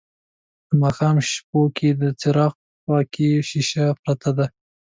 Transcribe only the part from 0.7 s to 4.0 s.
ماښام شپو کې د څراغ خواکې شیشه